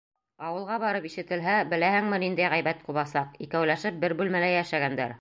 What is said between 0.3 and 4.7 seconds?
Ауылға барып ишетелһә, беләһеңме ниндәй ғәйбәт ҡубасаҡ: «Икәүләшеп бер бүлмәлә